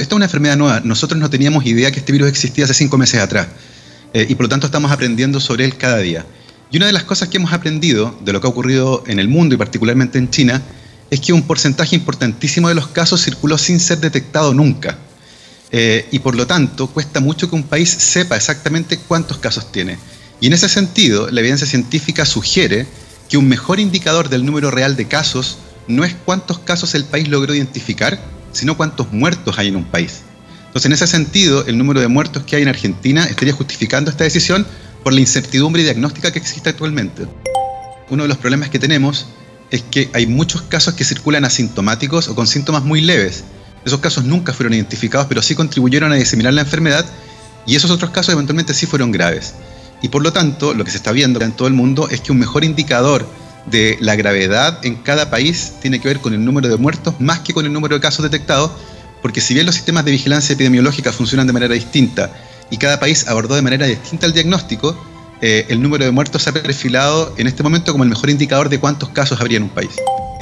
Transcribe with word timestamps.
Esta 0.00 0.14
es 0.14 0.16
una 0.16 0.26
enfermedad 0.26 0.56
nueva. 0.56 0.80
Nosotros 0.84 1.20
no 1.20 1.30
teníamos 1.30 1.64
idea 1.66 1.90
que 1.90 2.00
este 2.00 2.12
virus 2.12 2.28
existía 2.28 2.64
hace 2.64 2.74
cinco 2.74 2.98
meses 2.98 3.20
atrás. 3.20 3.48
Eh, 4.12 4.26
y 4.28 4.34
por 4.34 4.44
lo 4.44 4.48
tanto 4.48 4.66
estamos 4.66 4.90
aprendiendo 4.92 5.40
sobre 5.40 5.64
él 5.64 5.76
cada 5.76 5.98
día. 5.98 6.24
Y 6.70 6.76
una 6.76 6.86
de 6.86 6.92
las 6.92 7.04
cosas 7.04 7.28
que 7.28 7.36
hemos 7.36 7.52
aprendido 7.52 8.16
de 8.24 8.32
lo 8.32 8.40
que 8.40 8.46
ha 8.46 8.50
ocurrido 8.50 9.04
en 9.06 9.18
el 9.18 9.28
mundo 9.28 9.54
y 9.54 9.58
particularmente 9.58 10.18
en 10.18 10.30
China 10.30 10.62
es 11.10 11.20
que 11.20 11.32
un 11.32 11.42
porcentaje 11.42 11.94
importantísimo 11.94 12.68
de 12.68 12.74
los 12.74 12.88
casos 12.88 13.22
circuló 13.22 13.58
sin 13.58 13.78
ser 13.78 13.98
detectado 13.98 14.52
nunca. 14.52 14.98
Eh, 15.70 16.06
y 16.10 16.20
por 16.20 16.34
lo 16.34 16.46
tanto 16.46 16.86
cuesta 16.88 17.20
mucho 17.20 17.48
que 17.48 17.56
un 17.56 17.62
país 17.64 17.90
sepa 17.90 18.36
exactamente 18.36 18.98
cuántos 18.98 19.38
casos 19.38 19.70
tiene. 19.72 19.98
Y 20.40 20.48
en 20.48 20.52
ese 20.52 20.68
sentido, 20.68 21.30
la 21.30 21.40
evidencia 21.40 21.66
científica 21.66 22.24
sugiere 22.24 22.86
que 23.28 23.36
un 23.36 23.48
mejor 23.48 23.80
indicador 23.80 24.28
del 24.28 24.44
número 24.44 24.70
real 24.70 24.96
de 24.96 25.06
casos 25.06 25.58
no 25.88 26.04
es 26.04 26.14
cuántos 26.24 26.58
casos 26.58 26.94
el 26.94 27.04
país 27.04 27.28
logró 27.28 27.54
identificar, 27.54 28.20
sino 28.56 28.76
cuántos 28.76 29.12
muertos 29.12 29.58
hay 29.58 29.68
en 29.68 29.76
un 29.76 29.84
país. 29.84 30.22
Entonces, 30.66 30.86
en 30.86 30.92
ese 30.92 31.06
sentido, 31.06 31.64
el 31.66 31.78
número 31.78 32.00
de 32.00 32.08
muertos 32.08 32.42
que 32.44 32.56
hay 32.56 32.62
en 32.62 32.68
Argentina 32.68 33.24
estaría 33.24 33.54
justificando 33.54 34.10
esta 34.10 34.24
decisión 34.24 34.66
por 35.02 35.12
la 35.12 35.20
incertidumbre 35.20 35.82
diagnóstica 35.82 36.32
que 36.32 36.38
existe 36.38 36.68
actualmente. 36.68 37.26
Uno 38.10 38.24
de 38.24 38.28
los 38.28 38.38
problemas 38.38 38.70
que 38.70 38.78
tenemos 38.78 39.26
es 39.70 39.82
que 39.82 40.10
hay 40.12 40.26
muchos 40.26 40.62
casos 40.62 40.94
que 40.94 41.04
circulan 41.04 41.44
asintomáticos 41.44 42.28
o 42.28 42.34
con 42.34 42.46
síntomas 42.46 42.84
muy 42.84 43.00
leves. 43.00 43.44
Esos 43.84 44.00
casos 44.00 44.24
nunca 44.24 44.52
fueron 44.52 44.74
identificados, 44.74 45.26
pero 45.28 45.42
sí 45.42 45.54
contribuyeron 45.54 46.12
a 46.12 46.16
diseminar 46.16 46.54
la 46.54 46.62
enfermedad 46.62 47.06
y 47.66 47.76
esos 47.76 47.90
otros 47.90 48.10
casos 48.10 48.34
eventualmente 48.34 48.74
sí 48.74 48.86
fueron 48.86 49.12
graves. 49.12 49.54
Y 50.02 50.08
por 50.08 50.22
lo 50.22 50.32
tanto, 50.32 50.74
lo 50.74 50.84
que 50.84 50.90
se 50.90 50.98
está 50.98 51.12
viendo 51.12 51.40
en 51.40 51.52
todo 51.52 51.68
el 51.68 51.74
mundo 51.74 52.08
es 52.10 52.20
que 52.20 52.32
un 52.32 52.38
mejor 52.38 52.64
indicador 52.64 53.26
de 53.66 53.98
la 54.00 54.16
gravedad 54.16 54.84
en 54.84 54.96
cada 54.96 55.30
país 55.30 55.74
tiene 55.80 56.00
que 56.00 56.08
ver 56.08 56.20
con 56.20 56.32
el 56.32 56.44
número 56.44 56.68
de 56.68 56.76
muertos 56.76 57.14
más 57.18 57.40
que 57.40 57.52
con 57.52 57.66
el 57.66 57.72
número 57.72 57.96
de 57.96 58.00
casos 58.00 58.22
detectados, 58.22 58.70
porque 59.22 59.40
si 59.40 59.54
bien 59.54 59.66
los 59.66 59.74
sistemas 59.74 60.04
de 60.04 60.12
vigilancia 60.12 60.52
epidemiológica 60.52 61.12
funcionan 61.12 61.46
de 61.46 61.52
manera 61.52 61.74
distinta 61.74 62.30
y 62.70 62.76
cada 62.76 63.00
país 63.00 63.26
abordó 63.26 63.54
de 63.54 63.62
manera 63.62 63.86
distinta 63.86 64.26
el 64.26 64.32
diagnóstico, 64.32 64.96
eh, 65.42 65.66
el 65.68 65.82
número 65.82 66.04
de 66.04 66.10
muertos 66.10 66.42
se 66.42 66.50
ha 66.50 66.52
perfilado 66.52 67.34
en 67.36 67.46
este 67.46 67.62
momento 67.62 67.92
como 67.92 68.04
el 68.04 68.10
mejor 68.10 68.30
indicador 68.30 68.68
de 68.68 68.80
cuántos 68.80 69.10
casos 69.10 69.40
habría 69.40 69.58
en 69.58 69.64
un 69.64 69.68
país. 69.68 69.90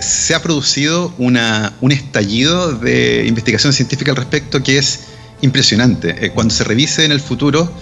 Se 0.00 0.34
ha 0.34 0.42
producido 0.42 1.12
un 1.18 1.36
estallido 1.90 2.72
de 2.72 3.26
investigación 3.26 3.72
científica 3.72 4.10
al 4.12 4.16
respecto 4.16 4.62
que 4.62 4.78
es 4.78 5.00
impresionante. 5.40 6.26
Eh, 6.26 6.30
cuando 6.30 6.54
se 6.54 6.64
revise 6.64 7.04
en 7.04 7.12
el 7.12 7.20
futuro, 7.20 7.72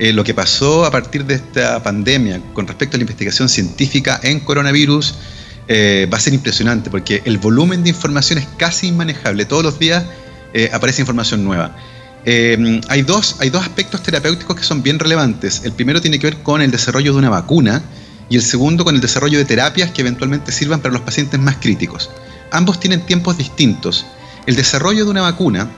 eh, 0.00 0.14
lo 0.14 0.24
que 0.24 0.32
pasó 0.32 0.86
a 0.86 0.90
partir 0.90 1.26
de 1.26 1.34
esta 1.34 1.82
pandemia 1.82 2.40
con 2.54 2.66
respecto 2.66 2.96
a 2.96 2.98
la 2.98 3.02
investigación 3.02 3.50
científica 3.50 4.18
en 4.22 4.40
coronavirus 4.40 5.14
eh, 5.68 6.08
va 6.10 6.16
a 6.16 6.20
ser 6.20 6.32
impresionante 6.32 6.88
porque 6.88 7.20
el 7.26 7.36
volumen 7.36 7.82
de 7.82 7.90
información 7.90 8.38
es 8.38 8.46
casi 8.56 8.86
inmanejable. 8.86 9.44
Todos 9.44 9.62
los 9.62 9.78
días 9.78 10.02
eh, 10.54 10.70
aparece 10.72 11.02
información 11.02 11.44
nueva. 11.44 11.76
hay, 12.24 13.02
dos, 13.02 13.36
hay 13.40 13.50
dos 13.50 13.60
aspectos 13.60 14.02
terapéuticos 14.02 14.56
que 14.56 14.62
son 14.62 14.82
bien 14.82 14.98
relevantes. 14.98 15.60
El 15.64 15.72
primero 15.72 16.00
tiene 16.00 16.18
que 16.18 16.28
ver 16.28 16.38
con 16.38 16.62
el 16.62 16.70
desarrollo 16.70 17.12
de 17.12 17.18
una 17.18 17.28
vacuna 17.28 17.82
y 18.30 18.36
el 18.36 18.42
segundo 18.42 18.86
con 18.86 18.94
el 18.94 19.02
desarrollo 19.02 19.36
de 19.36 19.44
terapias 19.44 19.90
que 19.90 20.00
eventualmente 20.00 20.50
sirvan 20.50 20.80
para 20.80 20.94
los 20.94 21.02
pacientes 21.02 21.38
más 21.38 21.56
críticos. 21.56 22.08
Ambos 22.52 22.80
tienen 22.80 23.02
tiempos 23.02 23.36
distintos. 23.36 24.06
El 24.46 24.56
desarrollo 24.56 25.04
de 25.04 25.10
una 25.10 25.20
vacuna 25.20 25.68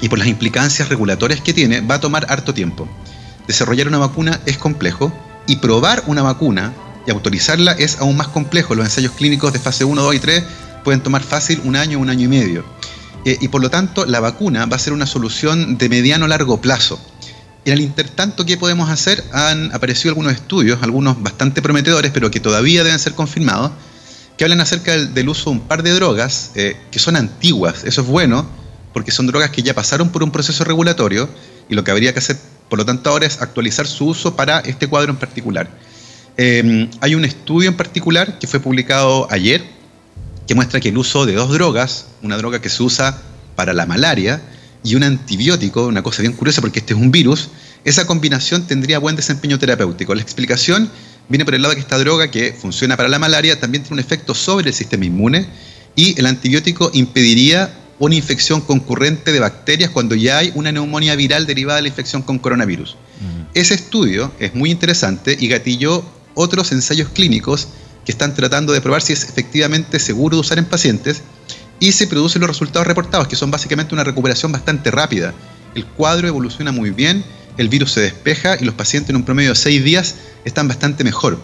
y 0.00 0.08
por 0.08 0.18
las 0.18 0.26
implicancias 0.26 0.88
regulatorias 0.88 1.40
que 1.40 1.52
tiene 1.52 1.80
va 1.80 1.94
a 1.94 2.00
tomar 2.00 2.26
harto 2.28 2.52
tiempo 2.52 2.88
desarrollar 3.46 3.88
una 3.88 3.98
vacuna 3.98 4.40
es 4.46 4.58
complejo 4.58 5.12
y 5.46 5.56
probar 5.56 6.04
una 6.06 6.22
vacuna 6.22 6.72
y 7.06 7.10
autorizarla 7.10 7.72
es 7.72 7.98
aún 7.98 8.16
más 8.16 8.28
complejo. 8.28 8.74
Los 8.74 8.86
ensayos 8.86 9.12
clínicos 9.12 9.52
de 9.52 9.58
fase 9.58 9.84
1, 9.84 10.02
2 10.02 10.14
y 10.14 10.18
3 10.18 10.44
pueden 10.84 11.00
tomar 11.00 11.22
fácil 11.22 11.60
un 11.64 11.76
año, 11.76 11.98
un 11.98 12.10
año 12.10 12.24
y 12.26 12.28
medio. 12.28 12.64
Eh, 13.24 13.38
y 13.40 13.48
por 13.48 13.60
lo 13.60 13.70
tanto, 13.70 14.04
la 14.06 14.20
vacuna 14.20 14.66
va 14.66 14.76
a 14.76 14.80
ser 14.80 14.92
una 14.92 15.06
solución 15.06 15.78
de 15.78 15.88
mediano 15.88 16.26
largo 16.26 16.60
plazo. 16.60 17.00
En 17.64 17.74
el 17.74 17.80
intertanto, 17.80 18.44
¿qué 18.44 18.56
podemos 18.56 18.90
hacer? 18.90 19.22
Han 19.32 19.72
aparecido 19.72 20.10
algunos 20.10 20.32
estudios, 20.32 20.82
algunos 20.82 21.22
bastante 21.22 21.62
prometedores, 21.62 22.10
pero 22.10 22.30
que 22.30 22.40
todavía 22.40 22.82
deben 22.82 22.98
ser 22.98 23.14
confirmados, 23.14 23.70
que 24.36 24.44
hablan 24.44 24.60
acerca 24.60 24.96
del, 24.96 25.28
uso 25.28 25.50
de 25.50 25.56
un 25.56 25.60
par 25.60 25.84
de 25.84 25.92
drogas 25.92 26.50
eh, 26.56 26.76
que 26.90 26.98
son 26.98 27.14
antiguas. 27.14 27.84
Eso 27.84 28.00
es 28.00 28.06
bueno, 28.08 28.48
porque 28.92 29.12
son 29.12 29.28
drogas 29.28 29.50
que 29.50 29.62
ya 29.62 29.74
pasaron 29.74 30.10
por 30.10 30.24
un 30.24 30.32
proceso 30.32 30.64
regulatorio 30.64 31.28
y 31.68 31.74
lo 31.74 31.84
que 31.84 31.92
habría 31.92 32.12
que 32.12 32.18
hacer 32.18 32.36
por 32.72 32.78
lo 32.78 32.86
tanto, 32.86 33.10
ahora 33.10 33.26
es 33.26 33.42
actualizar 33.42 33.86
su 33.86 34.06
uso 34.06 34.34
para 34.34 34.60
este 34.60 34.86
cuadro 34.86 35.12
en 35.12 35.18
particular. 35.18 35.68
Em, 36.38 36.88
hay 37.02 37.14
un 37.14 37.22
estudio 37.22 37.68
en 37.68 37.76
particular 37.76 38.38
que 38.38 38.46
fue 38.46 38.60
publicado 38.60 39.28
ayer 39.30 39.62
que 40.46 40.54
muestra 40.54 40.80
que 40.80 40.88
el 40.88 40.96
uso 40.96 41.26
de 41.26 41.34
dos 41.34 41.50
drogas, 41.50 42.06
una 42.22 42.38
droga 42.38 42.62
que 42.62 42.70
se 42.70 42.82
usa 42.82 43.20
para 43.56 43.74
la 43.74 43.84
malaria 43.84 44.40
y 44.82 44.94
un 44.94 45.02
antibiótico, 45.02 45.86
una 45.86 46.02
cosa 46.02 46.22
bien 46.22 46.32
curiosa 46.32 46.62
porque 46.62 46.78
este 46.78 46.94
es 46.94 46.98
un 46.98 47.10
virus, 47.10 47.50
esa 47.84 48.06
combinación 48.06 48.66
tendría 48.66 48.98
buen 48.98 49.16
desempeño 49.16 49.58
terapéutico. 49.58 50.14
La 50.14 50.22
explicación 50.22 50.90
viene 51.28 51.44
por 51.44 51.54
el 51.54 51.60
lado 51.60 51.72
de 51.72 51.76
que 51.76 51.82
esta 51.82 51.98
droga 51.98 52.30
que 52.30 52.54
funciona 52.54 52.96
para 52.96 53.10
la 53.10 53.18
malaria 53.18 53.60
también 53.60 53.82
tiene 53.82 53.96
un 53.96 54.00
efecto 54.00 54.34
sobre 54.34 54.68
el 54.68 54.74
sistema 54.74 55.04
inmune 55.04 55.46
y 55.94 56.18
el 56.18 56.24
antibiótico 56.24 56.90
impediría 56.94 57.81
una 58.02 58.16
infección 58.16 58.60
concurrente 58.60 59.30
de 59.30 59.38
bacterias 59.38 59.90
cuando 59.90 60.16
ya 60.16 60.38
hay 60.38 60.50
una 60.56 60.72
neumonía 60.72 61.14
viral 61.14 61.46
derivada 61.46 61.76
de 61.76 61.82
la 61.82 61.88
infección 61.88 62.22
con 62.22 62.40
coronavirus. 62.40 62.96
Ese 63.54 63.74
estudio 63.74 64.32
es 64.40 64.56
muy 64.56 64.72
interesante 64.72 65.36
y 65.38 65.46
gatilló 65.46 66.04
otros 66.34 66.72
ensayos 66.72 67.10
clínicos 67.10 67.68
que 68.04 68.10
están 68.10 68.34
tratando 68.34 68.72
de 68.72 68.80
probar 68.80 69.02
si 69.02 69.12
es 69.12 69.22
efectivamente 69.22 70.00
seguro 70.00 70.36
de 70.36 70.40
usar 70.40 70.58
en 70.58 70.64
pacientes 70.64 71.22
y 71.78 71.92
se 71.92 72.08
producen 72.08 72.40
los 72.40 72.50
resultados 72.50 72.88
reportados, 72.88 73.28
que 73.28 73.36
son 73.36 73.52
básicamente 73.52 73.94
una 73.94 74.02
recuperación 74.02 74.50
bastante 74.50 74.90
rápida. 74.90 75.32
El 75.76 75.86
cuadro 75.86 76.26
evoluciona 76.26 76.72
muy 76.72 76.90
bien, 76.90 77.24
el 77.56 77.68
virus 77.68 77.92
se 77.92 78.00
despeja 78.00 78.56
y 78.60 78.64
los 78.64 78.74
pacientes 78.74 79.10
en 79.10 79.16
un 79.16 79.24
promedio 79.24 79.50
de 79.50 79.56
seis 79.56 79.84
días 79.84 80.16
están 80.44 80.66
bastante 80.66 81.04
mejor. 81.04 81.38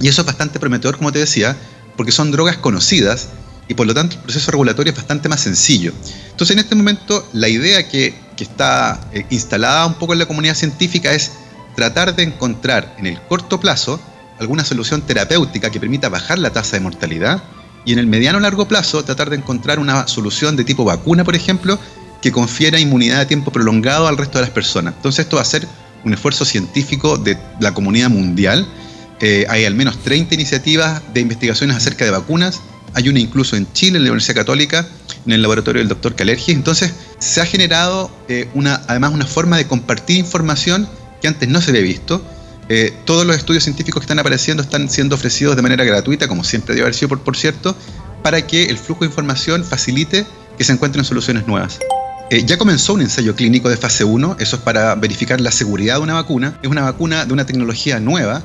Y 0.00 0.06
eso 0.06 0.20
es 0.22 0.26
bastante 0.28 0.60
prometedor, 0.60 0.98
como 0.98 1.10
te 1.10 1.18
decía, 1.18 1.56
porque 1.96 2.12
son 2.12 2.30
drogas 2.30 2.58
conocidas 2.58 3.30
y 3.70 3.74
por 3.74 3.86
lo 3.86 3.94
tanto 3.94 4.16
el 4.16 4.22
proceso 4.22 4.50
regulatorio 4.50 4.90
es 4.90 4.96
bastante 4.96 5.28
más 5.28 5.42
sencillo. 5.42 5.92
Entonces 6.30 6.56
en 6.56 6.58
este 6.58 6.74
momento 6.74 7.24
la 7.32 7.48
idea 7.48 7.88
que, 7.88 8.12
está 8.40 8.98
eh, 9.12 9.26
instalada 9.28 9.84
un 9.84 9.94
poco 9.94 10.14
en 10.14 10.18
la 10.18 10.24
comunidad 10.24 10.54
científica 10.54 11.12
es 11.12 11.32
tratar 11.76 12.16
de 12.16 12.22
encontrar 12.22 12.96
en 12.98 13.06
el 13.06 13.20
corto 13.20 13.60
plazo 13.60 14.00
alguna 14.38 14.64
solución 14.64 15.02
terapéutica 15.02 15.68
que 15.70 15.78
permita 15.78 16.08
bajar 16.08 16.38
la 16.38 16.50
tasa 16.50 16.78
de 16.78 16.80
mortalidad 16.80 17.42
y 17.84 17.92
en 17.92 17.98
el 17.98 18.06
mediano 18.06 18.38
o 18.38 18.40
largo 18.40 18.66
plazo 18.66 19.04
tratar 19.04 19.28
de 19.28 19.36
encontrar 19.36 19.78
una 19.78 20.08
solución 20.08 20.56
de 20.56 20.64
tipo 20.64 20.86
vacuna, 20.86 21.22
por 21.22 21.36
ejemplo, 21.36 21.78
que 22.22 22.32
confiera 22.32 22.80
inmunidad 22.80 23.18
de 23.18 23.26
tiempo 23.26 23.52
prolongado 23.52 24.08
al 24.08 24.16
resto 24.16 24.38
de 24.38 24.46
las 24.46 24.50
personas. 24.50 24.94
Entonces 24.96 25.26
esto 25.26 25.36
va 25.36 25.42
a 25.42 25.44
ser 25.44 25.68
un 26.02 26.14
esfuerzo 26.14 26.46
científico 26.46 27.18
de 27.18 27.36
la 27.60 27.74
comunidad 27.74 28.08
mundial. 28.08 28.66
Eh, 29.20 29.44
hay 29.50 29.66
al 29.66 29.74
menos 29.74 29.98
30 30.02 30.34
iniciativas 30.34 31.02
de 31.12 31.20
investigaciones 31.20 31.76
acerca 31.76 32.06
de 32.06 32.10
vacunas 32.10 32.62
hay 32.94 33.08
una 33.08 33.20
incluso 33.20 33.56
en 33.56 33.70
Chile, 33.72 33.98
en 33.98 34.04
la 34.04 34.10
Universidad 34.10 34.36
Católica, 34.36 34.86
en 35.26 35.32
el 35.32 35.42
laboratorio 35.42 35.80
del 35.80 35.88
doctor 35.88 36.14
Calergi. 36.14 36.52
Entonces, 36.52 36.92
se 37.18 37.40
ha 37.40 37.46
generado 37.46 38.10
eh, 38.28 38.48
una, 38.54 38.82
además 38.88 39.12
una 39.12 39.26
forma 39.26 39.56
de 39.56 39.66
compartir 39.66 40.18
información 40.18 40.88
que 41.20 41.28
antes 41.28 41.48
no 41.48 41.60
se 41.60 41.70
había 41.70 41.82
visto. 41.82 42.22
Eh, 42.68 42.92
todos 43.04 43.26
los 43.26 43.36
estudios 43.36 43.64
científicos 43.64 44.00
que 44.00 44.04
están 44.04 44.18
apareciendo 44.18 44.62
están 44.62 44.88
siendo 44.88 45.16
ofrecidos 45.16 45.56
de 45.56 45.62
manera 45.62 45.84
gratuita, 45.84 46.28
como 46.28 46.44
siempre 46.44 46.74
debe 46.74 46.86
haber 46.86 46.94
sido, 46.94 47.08
por, 47.08 47.20
por 47.20 47.36
cierto, 47.36 47.76
para 48.22 48.46
que 48.46 48.64
el 48.64 48.78
flujo 48.78 49.00
de 49.00 49.06
información 49.06 49.64
facilite 49.64 50.26
que 50.56 50.64
se 50.64 50.72
encuentren 50.72 51.04
soluciones 51.04 51.46
nuevas. 51.46 51.78
Eh, 52.30 52.44
ya 52.46 52.58
comenzó 52.58 52.94
un 52.94 53.00
ensayo 53.00 53.34
clínico 53.34 53.68
de 53.68 53.76
fase 53.76 54.04
1, 54.04 54.36
eso 54.38 54.56
es 54.56 54.62
para 54.62 54.94
verificar 54.94 55.40
la 55.40 55.50
seguridad 55.50 55.96
de 55.96 56.02
una 56.02 56.14
vacuna. 56.14 56.58
Es 56.62 56.70
una 56.70 56.82
vacuna 56.82 57.24
de 57.24 57.32
una 57.32 57.44
tecnología 57.44 57.98
nueva 57.98 58.44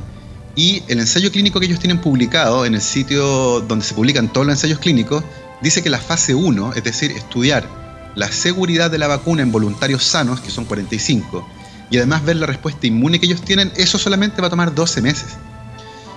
y 0.55 0.83
el 0.87 0.99
ensayo 0.99 1.31
clínico 1.31 1.59
que 1.59 1.65
ellos 1.65 1.79
tienen 1.79 1.99
publicado 1.99 2.65
en 2.65 2.75
el 2.75 2.81
sitio 2.81 3.61
donde 3.61 3.83
se 3.83 3.93
publican 3.93 4.31
todos 4.31 4.47
los 4.47 4.55
ensayos 4.55 4.79
clínicos, 4.79 5.23
dice 5.61 5.83
que 5.83 5.89
la 5.89 5.99
fase 5.99 6.33
1, 6.33 6.73
es 6.73 6.83
decir, 6.83 7.11
estudiar 7.11 7.67
la 8.15 8.31
seguridad 8.31 8.89
de 8.89 8.97
la 8.97 9.07
vacuna 9.07 9.41
en 9.41 9.51
voluntarios 9.51 10.03
sanos, 10.03 10.39
que 10.39 10.49
son 10.49 10.63
45, 10.63 11.45
y 11.91 11.97
además 11.97 12.23
ver 12.23 12.37
la 12.37 12.45
respuesta 12.45 12.87
inmune 12.87 13.19
que 13.19 13.25
ellos 13.25 13.41
tienen, 13.41 13.71
eso 13.75 13.99
solamente 13.99 14.41
va 14.41 14.47
a 14.47 14.49
tomar 14.49 14.73
12 14.73 15.01
meses. 15.01 15.27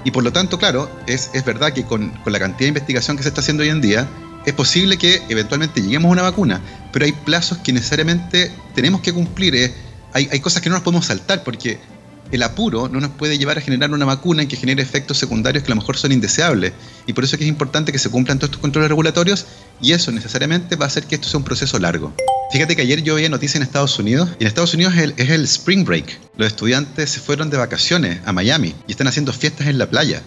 Y 0.04 0.12
por 0.12 0.22
lo 0.22 0.32
tanto, 0.32 0.58
claro, 0.58 0.88
es, 1.08 1.30
es 1.32 1.44
verdad 1.44 1.72
que 1.72 1.84
con, 1.84 2.10
con, 2.10 2.32
la 2.32 2.38
cantidad 2.38 2.60
de 2.60 2.68
investigación 2.68 3.16
que 3.16 3.24
se 3.24 3.30
está 3.30 3.40
haciendo 3.40 3.64
hoy 3.64 3.70
en 3.70 3.80
día, 3.80 4.08
es 4.46 4.54
posible 4.54 4.96
que 4.96 5.20
eventualmente 5.28 5.82
lleguemos 5.82 6.08
a 6.08 6.12
una 6.12 6.22
vacuna, 6.22 6.60
pero 6.92 7.04
hay 7.04 7.12
plazos 7.12 7.58
que 7.58 7.72
necesariamente 7.72 8.52
tenemos 8.76 9.00
que 9.00 9.12
cumplir. 9.12 9.56
¿eh? 9.56 9.74
Hay, 10.14 10.28
hay 10.30 10.38
cosas 10.38 10.62
que 10.62 10.68
no 10.68 10.76
nos 10.76 10.84
podemos 10.84 11.06
saltar, 11.06 11.42
porque 11.42 11.80
el 12.30 12.42
apuro 12.42 12.88
no 12.88 13.00
nos 13.00 13.10
puede 13.10 13.38
llevar 13.38 13.58
a 13.58 13.60
generar 13.60 13.90
una 13.90 14.04
vacuna 14.04 14.42
en 14.42 14.48
que 14.48 14.56
genere 14.56 14.82
efectos 14.82 15.18
secundarios 15.18 15.64
que 15.64 15.72
a 15.72 15.74
lo 15.74 15.80
mejor 15.80 15.96
son 15.96 16.12
indeseables. 16.12 16.72
Y 17.06 17.12
por 17.12 17.24
eso 17.24 17.36
es 17.36 17.38
que 17.38 17.44
es 17.44 17.48
importante 17.48 17.92
que 17.92 17.98
se 17.98 18.10
cumplan 18.10 18.38
todos 18.38 18.48
estos 18.48 18.60
controles 18.60 18.88
regulatorios 18.88 19.46
y 19.80 19.92
eso 19.92 20.12
necesariamente 20.12 20.76
va 20.76 20.84
a 20.84 20.88
hacer 20.88 21.04
que 21.04 21.14
esto 21.14 21.28
sea 21.28 21.38
un 21.38 21.44
proceso 21.44 21.78
largo. 21.78 22.12
Fíjate 22.50 22.76
que 22.76 22.82
ayer 22.82 23.02
yo 23.02 23.14
veía 23.14 23.28
noticias 23.28 23.56
en 23.56 23.62
Estados 23.62 23.98
Unidos 23.98 24.30
y 24.38 24.44
en 24.44 24.48
Estados 24.48 24.74
Unidos 24.74 24.94
es 24.94 25.30
el, 25.30 25.44
spring 25.44 25.84
break. 25.84 26.18
Los 26.36 26.48
estudiantes 26.48 27.10
se 27.10 27.20
fueron 27.20 27.50
de 27.50 27.56
vacaciones 27.56 28.20
a 28.24 28.32
Miami 28.32 28.74
y 28.86 28.92
están 28.92 29.06
haciendo 29.06 29.32
fiestas 29.32 29.66
en 29.66 29.78
la 29.78 29.88
playa. 29.88 30.22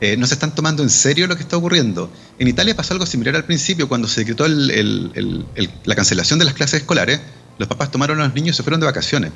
eh, 0.00 0.16
no 0.16 0.26
se 0.26 0.32
están 0.32 0.54
tomando 0.54 0.82
en 0.82 0.88
serio 0.88 1.26
lo 1.26 1.36
que 1.36 1.42
está 1.42 1.58
ocurriendo. 1.58 2.10
En 2.38 2.48
Italia 2.48 2.74
pasó 2.74 2.94
algo 2.94 3.04
similar 3.04 3.36
al 3.36 3.44
principio, 3.44 3.86
cuando 3.86 4.08
se 4.08 4.20
decretó 4.20 4.48
la 4.48 5.94
cancelación 5.94 6.38
de 6.38 6.46
las 6.46 6.54
clases 6.54 6.80
escolares, 6.80 7.20
los 7.58 7.68
papás 7.68 7.90
tomaron 7.90 8.18
a 8.22 8.24
los 8.24 8.34
niños 8.34 8.54
y 8.54 8.56
se 8.56 8.62
fueron 8.62 8.80
de 8.80 8.86
vacaciones. 8.86 9.32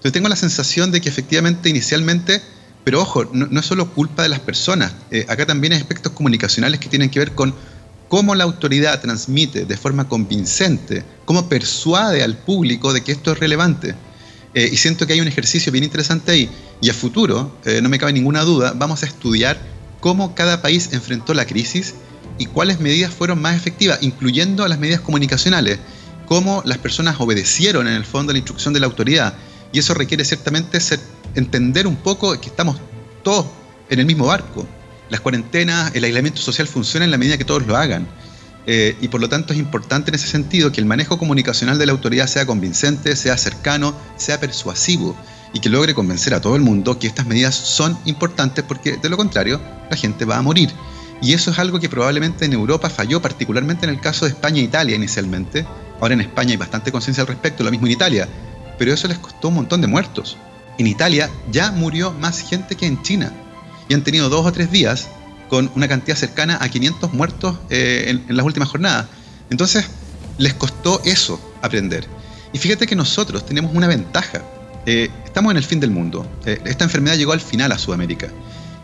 Entonces 0.00 0.12
tengo 0.14 0.30
la 0.30 0.36
sensación 0.36 0.90
de 0.92 1.02
que 1.02 1.10
efectivamente 1.10 1.68
inicialmente, 1.68 2.40
pero 2.84 3.02
ojo, 3.02 3.28
no, 3.34 3.60
es 3.60 3.66
solo 3.66 3.90
culpa 3.90 4.22
de 4.22 4.30
las 4.30 4.40
personas, 4.40 4.94
eh, 5.10 5.26
acá 5.28 5.44
también 5.44 5.74
hay 5.74 5.78
aspectos 5.78 6.12
comunicacionales 6.12 6.80
que 6.80 6.88
tienen 6.88 7.10
que 7.10 7.18
ver 7.18 7.32
con 7.32 7.54
cómo 8.08 8.34
la 8.34 8.44
autoridad 8.44 8.98
transmite 9.02 9.66
de 9.66 9.76
forma 9.76 10.08
convincente, 10.08 11.04
cómo 11.26 11.50
persuade 11.50 12.22
al 12.22 12.38
público 12.38 12.94
de 12.94 13.02
que 13.02 13.12
esto 13.12 13.30
es 13.30 13.38
relevante. 13.40 13.94
Eh, 14.54 14.70
y 14.72 14.76
siento 14.78 15.06
que 15.06 15.12
hay 15.12 15.20
un 15.20 15.28
ejercicio 15.28 15.70
bien 15.70 15.84
interesante 15.84 16.32
ahí. 16.32 16.50
Y 16.80 16.88
a 16.88 16.94
futuro, 16.94 17.54
eh, 17.66 17.80
no 17.82 17.90
me 17.90 17.98
cabe 17.98 18.14
ninguna 18.14 18.40
duda, 18.40 18.72
vamos 18.74 19.02
a 19.02 19.06
estudiar 19.06 19.60
cómo 20.00 20.34
cada 20.34 20.62
país 20.62 20.88
enfrentó 20.92 21.34
la 21.34 21.44
crisis 21.44 21.94
y 22.38 22.46
cuáles 22.46 22.80
medidas 22.80 23.12
fueron 23.12 23.42
más 23.42 23.54
efectivas, 23.54 23.98
incluyendo 24.00 24.66
las 24.66 24.78
medidas 24.78 25.02
comunicacionales, 25.02 25.78
cómo 26.24 26.62
las 26.64 26.78
personas 26.78 27.16
obedecieron 27.18 27.86
en 27.86 27.92
el 27.92 28.06
fondo 28.06 28.32
la 28.32 28.38
instrucción 28.38 28.72
de 28.72 28.80
la 28.80 28.86
autoridad. 28.86 29.34
Y 29.72 29.78
eso 29.78 29.94
requiere 29.94 30.24
ciertamente 30.24 30.78
entender 31.34 31.86
un 31.86 31.96
poco 31.96 32.38
que 32.40 32.48
estamos 32.48 32.76
todos 33.22 33.46
en 33.88 34.00
el 34.00 34.06
mismo 34.06 34.26
barco 34.26 34.66
las 35.10 35.20
cuarentenas, 35.20 35.90
el 35.94 36.04
aislamiento 36.04 36.40
social 36.40 36.68
funciona 36.68 37.04
en 37.04 37.10
la 37.10 37.18
medida 37.18 37.36
que 37.36 37.44
todos 37.44 37.66
lo 37.66 37.76
hagan. 37.76 38.06
Eh, 38.66 38.96
y 39.00 39.08
por 39.08 39.20
lo 39.20 39.28
tanto 39.28 39.52
es 39.52 39.58
importante 39.58 40.10
en 40.10 40.14
ese 40.14 40.28
sentido 40.28 40.70
que 40.70 40.80
el 40.80 40.86
manejo 40.86 41.18
comunicacional 41.18 41.78
de 41.78 41.86
la 41.86 41.92
autoridad 41.92 42.26
sea 42.28 42.46
convincente, 42.46 43.16
sea 43.16 43.36
cercano, 43.36 43.94
sea 44.16 44.38
persuasivo 44.38 45.16
y 45.52 45.58
que 45.58 45.68
logre 45.68 45.94
convencer 45.94 46.34
a 46.34 46.40
todo 46.40 46.54
el 46.54 46.62
mundo 46.62 46.98
que 46.98 47.08
estas 47.08 47.26
medidas 47.26 47.56
son 47.56 47.98
importantes 48.04 48.62
porque 48.62 48.98
de 48.98 49.08
lo 49.08 49.16
contrario 49.16 49.60
la 49.90 49.96
gente 49.96 50.24
va 50.24 50.36
a 50.36 50.42
morir. 50.42 50.70
Y 51.20 51.32
eso 51.32 51.50
es 51.50 51.58
algo 51.58 51.80
que 51.80 51.88
probablemente 51.88 52.44
en 52.44 52.52
Europa 52.52 52.88
falló, 52.88 53.20
particularmente 53.20 53.84
en 53.84 53.90
el 53.90 54.00
caso 54.00 54.26
de 54.26 54.30
España 54.30 54.60
e 54.60 54.64
Italia 54.64 54.94
inicialmente. 54.94 55.66
Ahora 56.00 56.14
en 56.14 56.20
España 56.20 56.52
hay 56.52 56.56
bastante 56.56 56.92
conciencia 56.92 57.22
al 57.22 57.28
respecto, 57.28 57.64
lo 57.64 57.70
mismo 57.70 57.86
en 57.86 57.92
Italia, 57.92 58.28
pero 58.80 58.94
eso 58.94 59.08
les 59.08 59.18
costó 59.18 59.48
un 59.48 59.56
montón 59.56 59.82
de 59.82 59.88
muertos. 59.88 60.38
En 60.78 60.86
Italia 60.86 61.28
ya 61.52 61.70
murió 61.70 62.12
más 62.12 62.40
gente 62.40 62.76
que 62.76 62.86
en 62.86 63.02
China 63.02 63.30
y 63.90 63.92
han 63.92 64.02
tenido 64.02 64.30
dos 64.30 64.46
o 64.46 64.52
tres 64.52 64.70
días 64.70 65.08
con 65.50 65.70
una 65.76 65.86
cantidad 65.86 66.16
cercana 66.16 66.56
a 66.62 66.70
500 66.70 67.12
muertos 67.12 67.58
eh, 67.68 68.06
en, 68.26 68.34
las 68.34 68.46
últimas 68.46 68.70
jornadas. 68.70 69.04
Entonces, 69.50 69.84
les 70.38 70.54
costó 70.54 71.02
eso 71.04 71.38
aprender. 71.60 72.06
Y 72.54 72.58
fíjate 72.58 72.86
que 72.86 72.96
nosotros 72.96 73.44
tenemos 73.44 73.70
una 73.74 73.86
ventaja. 73.86 74.40
Eh, 74.86 75.10
estamos 75.26 75.50
en 75.50 75.58
el 75.58 75.64
fin 75.64 75.78
del 75.78 75.90
mundo. 75.90 76.26
Eh, 76.46 76.62
esta 76.64 76.84
enfermedad 76.84 77.16
llegó 77.18 77.32
al 77.32 77.42
final 77.42 77.72
a 77.72 77.76
Sudamérica. 77.76 78.28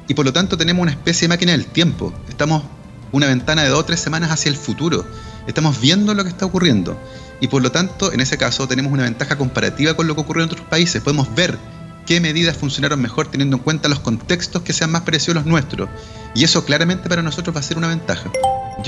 Y 0.08 0.12
por 0.12 0.26
lo 0.26 0.32
tanto 0.34 0.58
tenemos 0.58 0.82
una 0.82 0.90
especie 0.90 1.26
de 1.26 1.28
máquina 1.32 1.52
del 1.52 1.64
tiempo. 1.64 2.12
Estamos 2.28 2.64
una 3.12 3.28
ventana 3.28 3.62
de 3.62 3.70
dos 3.70 3.78
o 3.78 3.84
tres 3.86 4.00
semanas 4.00 4.30
hacia 4.30 4.50
el 4.50 4.56
futuro. 4.56 5.06
Estamos 5.46 5.80
viendo 5.80 6.14
lo 6.14 6.24
que 6.24 6.30
está 6.30 6.46
ocurriendo. 6.46 7.00
Y 7.40 7.48
por 7.48 7.62
lo 7.62 7.70
tanto, 7.70 8.12
en 8.12 8.20
ese 8.20 8.38
caso, 8.38 8.66
tenemos 8.66 8.92
una 8.92 9.04
ventaja 9.04 9.36
comparativa 9.36 9.94
con 9.94 10.06
lo 10.06 10.14
que 10.14 10.22
ocurrió 10.22 10.44
en 10.44 10.50
otros 10.50 10.66
países. 10.66 11.02
Podemos 11.02 11.34
ver 11.34 11.58
qué 12.06 12.20
medidas 12.20 12.56
funcionaron 12.56 13.00
mejor 13.00 13.28
teniendo 13.28 13.56
en 13.56 13.62
cuenta 13.62 13.88
los 13.88 14.00
contextos 14.00 14.62
que 14.62 14.72
sean 14.72 14.90
más 14.90 15.02
parecidos 15.02 15.36
a 15.36 15.40
los 15.40 15.46
nuestros. 15.46 15.88
Y 16.34 16.44
eso 16.44 16.64
claramente 16.64 17.08
para 17.08 17.22
nosotros 17.22 17.54
va 17.54 17.60
a 17.60 17.62
ser 17.62 17.76
una 17.76 17.88
ventaja. 17.88 18.30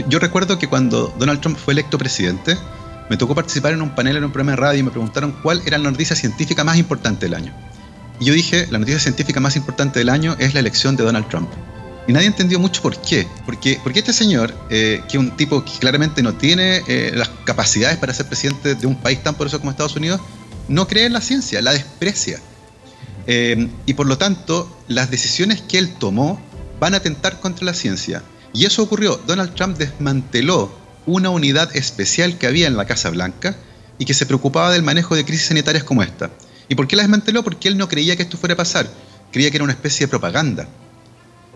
Yo, 0.09 0.19
recuerdo 0.19 0.59
que 0.59 0.69
cuando 0.69 1.15
Donald 1.19 1.41
Trump 1.41 1.59
fue 1.59 1.73
electo 1.73 1.99
presidente, 1.99 2.57
me 3.09 3.17
tocó 3.17 3.35
participar 3.35 3.73
en 3.73 3.83
un 3.83 3.95
panel 3.95 4.17
en 4.17 4.25
un 4.25 4.33
programa 4.33 4.53
de 4.53 4.57
radio 4.57 4.81
y 4.81 4.83
me 4.83 4.91
preguntaron 4.91 5.33
cuál 5.43 5.63
era 5.65 5.79
la 5.79 5.91
noticia 5.91 6.15
científica 6.15 6.63
más 6.63 6.77
importante 6.77 7.27
del 7.27 7.35
año. 7.35 7.55
Y 8.21 8.27
yo 8.27 8.35
dije, 8.35 8.67
la 8.71 8.79
noticia 8.79 9.01
científica 9.01 9.41
más 9.41 9.57
importante 9.57 9.99
del 9.99 10.09
año 10.09 10.37
es 10.39 10.55
la 10.55 10.61
elección 10.61 10.97
de 10.97 11.05
Donald 11.05 11.29
Trump. 11.29 11.49
Y 12.09 12.13
nadie 12.15 12.27
entendió 12.27 12.59
mucho 12.59 12.81
por 12.81 13.01
qué. 13.03 13.29
Porque, 13.45 13.79
porque 13.83 13.99
este 13.99 14.15
señor, 14.15 14.55
eh, 14.71 15.03
que 15.09 15.19
es 15.19 15.23
un 15.23 15.37
tipo 15.37 15.63
que 15.63 15.73
claramente 15.79 16.23
no 16.23 16.35
tiene 16.35 16.83
eh, 16.89 17.13
las 17.15 17.29
capacidades 17.45 17.99
para 17.99 18.15
ser 18.15 18.27
presidente 18.27 18.75
de 18.75 18.87
un 18.87 18.97
país 18.97 19.23
tan 19.23 19.35
poderoso 19.35 19.59
como 19.59 19.71
Estados 19.71 19.95
Unidos, 19.95 20.19
no 20.69 20.89
cree 20.89 21.05
en 21.05 21.13
la 21.13 21.21
ciencia, 21.21 21.61
la 21.61 21.75
desprecia. 21.75 22.41
Eh, 23.27 23.69
y 23.85 23.93
por 23.93 24.07
lo 24.07 24.17
tanto, 24.17 24.75
las 24.89 25.11
decisiones 25.11 25.61
que 25.61 25.77
él 25.77 25.93
tomó 25.99 26.41
van 26.81 26.95
a 26.95 26.97
atentar 26.97 27.41
contra 27.41 27.67
la 27.67 27.75
ciencia. 27.75 28.23
Y 28.55 28.65
eso 28.65 28.83
ocurrió. 28.83 29.21
Donald 29.27 29.55
Trump 29.55 29.77
desmanteló 29.77 30.75
una 31.05 31.29
unidad 31.29 31.77
especial 31.77 32.39
que 32.39 32.47
había 32.47 32.69
en 32.69 32.79
la 32.79 32.87
Casa 32.87 33.11
Blanca 33.11 33.55
y 33.99 34.07
que 34.07 34.15
se 34.15 34.25
preocupaba 34.25 34.73
del 34.73 34.83
manejo 34.83 35.15
de 35.15 35.27
crisis 35.27 35.49
sanitarias 35.49 35.85
como 35.85 36.03
esta. 36.03 36.31
¿Y 36.71 36.75
por 36.75 36.89
qué 36.89 36.97
la 36.97 37.03
desmanteló? 37.03 37.45
Porque 37.45 37.69
él 37.69 37.77
no 37.77 37.87
creía 37.87 38.17
que 38.17 38.23
esto 38.23 38.39
fuera 38.39 38.55
a 38.55 38.57
pasar. 38.57 38.89
Creía 39.31 39.51
que 39.51 39.59
era 39.59 39.65
una 39.65 39.75
especie 39.75 40.07
de 40.07 40.11
propaganda. 40.11 40.67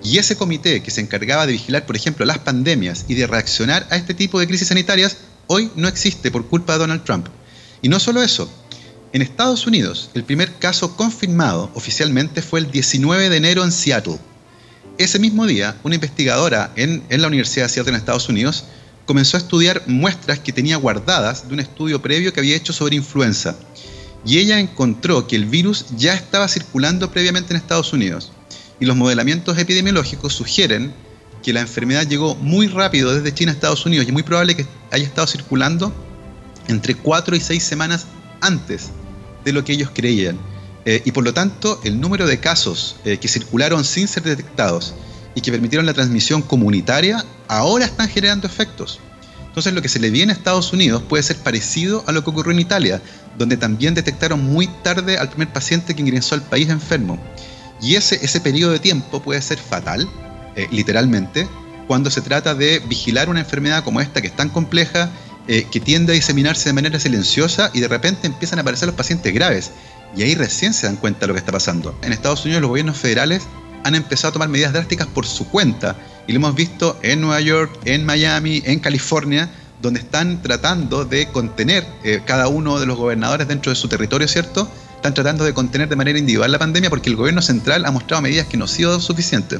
Y 0.05 0.19
ese 0.19 0.37
comité 0.37 0.83
que 0.83 0.91
se 0.91 1.01
encargaba 1.01 1.47
de 1.47 1.53
vigilar, 1.53 1.87
por 1.87 1.97
ejemplo, 1.97 2.27
las 2.27 2.39
pandemias 2.39 3.05
y 3.09 3.15
de 3.15 3.27
reaccionar 3.27 3.87
a 3.91 3.97
este 3.97 4.15
tipo 4.15 4.41
de 4.41 4.47
crisis 4.47 4.69
sanitarias, 4.69 5.19
hoy 5.47 5.71
no 5.77 5.89
existe 5.89 6.31
por 6.31 6.47
culpa 6.47 6.73
de 6.73 6.81
Donald 6.81 7.05
Trump. 7.05 7.29
Y 7.83 7.89
no 7.89 8.01
solo 8.01 8.23
eso, 8.23 8.51
en 9.13 9.23
Estados 9.23 9.67
Unidos, 9.67 10.11
el 10.15 10.25
primer 10.25 10.55
caso 10.55 10.97
confirmado 10.97 11.71
oficialmente 11.75 12.43
fue 12.43 12.61
el 12.61 12.71
19 12.71 13.29
de 13.29 13.37
enero 13.37 13.63
en 13.63 13.71
Seattle. 13.71 14.19
Ese 14.99 15.19
mismo 15.19 15.47
día, 15.47 15.77
una 15.85 15.95
investigadora 15.95 16.73
en, 16.77 17.05
la 17.11 17.27
Universidad 17.27 17.67
de 17.67 17.69
Seattle 17.69 17.93
en 17.93 17.97
Estados 17.97 18.29
Unidos 18.29 18.65
comenzó 19.07 19.37
a 19.37 19.41
estudiar 19.41 19.83
muestras 19.87 20.39
que 20.39 20.53
tenía 20.53 20.77
guardadas 20.77 21.47
de 21.47 21.55
un 21.55 21.61
estudio 21.61 22.01
previo 22.01 22.33
que 22.33 22.41
había 22.41 22.57
hecho 22.57 22.73
sobre 22.73 22.97
influenza. 22.97 23.57
Y 24.25 24.39
ella 24.39 24.59
encontró 24.59 25.27
que 25.27 25.37
el 25.37 25.45
virus 25.45 25.87
ya 25.97 26.15
estaba 26.15 26.49
circulando 26.49 27.11
previamente 27.11 27.53
en 27.53 27.59
Estados 27.59 27.93
Unidos. 27.93 28.33
Y 28.83 28.85
los 28.85 28.97
modelamientos 28.97 29.57
epidemiológicos 29.59 30.33
sugieren 30.33 30.93
que 31.41 31.53
la 31.53 31.61
enfermedad 31.61 32.05
llegó 32.05 32.35
muy 32.35 32.67
rápido 32.67 33.15
desde 33.15 33.33
China 33.33 33.53
a 33.53 33.55
Estados 33.55 33.87
Unidos 33.87 34.05
y 34.05 34.09
es 34.09 34.13
muy 34.13 34.25
probable 34.25 34.57
que 34.57 34.67
haya 34.91 35.05
estado 35.05 35.29
circulando 35.29 35.95
entre 36.67 36.97
4 36.97 37.37
y 37.37 37.41
6 37.41 37.63
semanas 37.63 38.07
antes 38.41 38.91
de 39.45 39.53
lo 39.53 39.63
que 39.63 39.75
ellos 39.75 39.91
creían. 39.95 40.37
Eh, 40.85 41.01
y 41.05 41.13
por 41.13 41.23
lo 41.23 41.33
tanto, 41.33 41.81
el 41.85 42.01
número 42.01 42.27
de 42.27 42.41
casos 42.41 42.97
eh, 43.05 43.19
que 43.19 43.29
circularon 43.29 43.85
sin 43.85 44.09
ser 44.09 44.25
detectados 44.25 44.95
y 45.37 45.43
que 45.43 45.53
permitieron 45.53 45.87
la 45.87 45.95
transmisión 45.95 46.43
comunitaria 46.43 47.25
ahora 47.47 47.85
están 47.85 48.09
generando 48.09 48.49
efectos. 48.49 48.99
Entonces 49.47 49.75
lo 49.75 49.81
que 49.81 49.89
se 49.89 50.01
le 50.01 50.11
viene 50.11 50.33
a 50.33 50.35
Estados 50.35 50.73
Unidos 50.73 51.05
puede 51.09 51.23
ser 51.23 51.37
parecido 51.37 52.03
a 52.09 52.11
lo 52.11 52.25
que 52.25 52.31
ocurrió 52.31 52.51
en 52.51 52.59
Italia, 52.59 53.01
donde 53.39 53.57
también 53.57 53.95
detectaron 53.95 54.43
muy 54.43 54.67
tarde 54.83 55.19
al 55.19 55.29
primer 55.29 55.53
paciente 55.53 55.95
que 55.95 56.03
ingresó 56.03 56.35
al 56.35 56.43
país 56.43 56.69
enfermo. 56.69 57.21
Y 57.83 57.97
ese, 57.97 58.25
ese 58.25 58.41
periodo 58.41 58.73
de 58.73 58.79
tiempo 58.79 59.21
puede 59.21 59.43
ser 59.43 59.59
fatal, 59.59 60.09
eh, 60.57 60.69
literalmente, 60.71 61.49
cuando 61.87 62.11
se 62.11 62.21
trata 62.21 62.55
de 62.55 62.79
vigilar 62.79 63.29
una 63.29 63.41
enfermedad 63.41 63.85
como 63.85 64.01
esta 64.01 64.23
que 64.23 64.29
es 64.29 64.37
tan 64.37 64.49
compleja 64.49 65.11
eh, 65.49 65.67
que 65.71 65.81
tiende 65.81 66.13
a 66.13 66.15
diseminarse 66.15 66.69
de 66.69 66.73
manera 66.73 67.01
silenciosa 67.01 67.71
y 67.75 67.81
de 67.81 67.89
repente 67.89 68.29
empiezan 68.29 68.61
a 68.61 68.63
aparecer 68.63 68.87
los 68.87 68.95
pacientes 68.95 69.35
graves. 69.35 69.73
Y 70.17 70.23
ahí 70.23 70.35
recién 70.35 70.73
se 70.73 70.87
dan 70.87 70.97
cuenta 70.97 71.21
de 71.21 71.27
lo 71.29 71.35
que 71.35 71.41
está 71.41 71.53
pasando. 71.53 71.99
En 72.03 72.13
Estados 72.13 72.45
Unidos 72.45 72.63
los 72.63 72.69
gobiernos 72.69 72.97
federales 72.97 73.43
han 73.83 73.97
empezado 73.97 74.29
a 74.29 74.33
tomar 74.33 74.49
medidas 74.49 74.73
drásticas 74.73 75.09
por 75.09 75.27
su 75.27 75.49
cuenta. 75.49 75.97
Y 76.29 76.33
lo 76.33 76.37
hemos 76.37 76.55
visto 76.55 76.97
en 77.03 77.21
Nueva 77.21 77.41
York, 77.41 77.77
en 77.85 78.07
Miami, 78.07 78.63
en 78.65 78.79
California, 78.79 79.51
donde 79.81 79.99
están 79.99 80.41
tratando 80.43 81.05
de 81.05 81.27
contener 81.27 81.85
eh, 82.05 82.23
cada 82.25 82.47
uno 82.47 82.79
de 82.79 82.87
los 82.87 82.97
gobernadores 82.97 83.49
dentro 83.49 83.71
de 83.71 83.77
su 83.77 83.89
territorio, 83.89 84.29
¿cierto? 84.29 84.71
Están 85.03 85.15
tratando 85.15 85.43
de 85.43 85.53
contener 85.53 85.89
de 85.89 85.97
manera 85.97 86.17
individual 86.17 86.53
la 86.53 86.61
pandemia 86.61 86.89
porque 86.89 87.11
el 87.11 87.17
gobierno 87.17 87.43
central 87.43 87.87
ha 87.87 87.91
mostrado 87.91 88.23
medidas 88.23 88.47
que 88.47 88.57
no 88.57 88.67
han 88.67 88.69
sido 88.69 89.01
suficientes. 89.01 89.59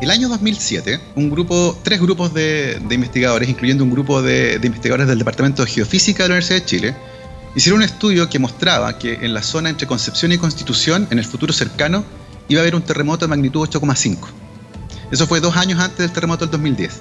El 0.00 0.08
año 0.08 0.28
2007, 0.28 1.00
un 1.16 1.30
grupo, 1.30 1.76
tres 1.82 2.00
grupos 2.00 2.32
de, 2.32 2.80
investigadores, 2.88 3.48
incluyendo 3.48 3.82
un 3.82 3.90
grupo 3.90 4.22
de, 4.22 4.60
investigadores 4.62 5.08
del 5.08 5.18
Departamento 5.18 5.64
de 5.64 5.70
Geofísica 5.72 6.22
de 6.22 6.28
la 6.28 6.34
Universidad 6.34 6.60
de 6.60 6.64
Chile, 6.64 6.96
hicieron 7.56 7.80
un 7.80 7.84
estudio 7.84 8.30
que 8.30 8.38
mostraba 8.38 8.96
que 8.96 9.14
en 9.14 9.34
la 9.34 9.42
zona 9.42 9.68
entre 9.68 9.88
Concepción 9.88 10.30
y 10.30 10.38
Constitución, 10.38 11.08
en 11.10 11.18
el 11.18 11.24
futuro 11.24 11.52
cercano, 11.52 12.04
iba 12.46 12.60
a 12.60 12.62
haber 12.62 12.76
un 12.76 12.82
terremoto 12.82 13.24
de 13.24 13.30
magnitud 13.30 13.68
8,5. 13.68 14.28
Eso 15.10 15.26
fue 15.26 15.40
dos 15.40 15.56
años 15.56 15.80
antes 15.80 15.98
del 15.98 16.12
terremoto 16.12 16.44
del 16.44 16.52
2010. 16.52 17.00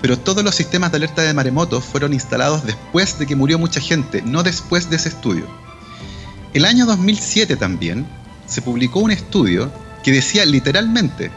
Pero 0.00 0.18
todos 0.18 0.42
los 0.42 0.54
sistemas 0.54 0.90
de 0.90 0.96
alerta 0.96 1.20
de 1.20 1.34
maremotos 1.34 1.84
fueron 1.84 2.14
instalados 2.14 2.64
después 2.64 3.18
de 3.18 3.26
que 3.26 3.36
murió 3.36 3.58
mucha 3.58 3.82
gente, 3.82 4.22
no 4.22 4.42
después 4.42 4.88
de 4.88 4.96
ese 4.96 5.10
estudio. 5.10 5.59
El 6.52 6.64
año 6.64 6.84
2007 6.84 7.54
también 7.56 8.04
se 8.46 8.60
publicó 8.60 8.98
un 8.98 9.12
estudio 9.12 9.70
que 10.02 10.10
decía 10.10 10.44
literalmente 10.44 11.30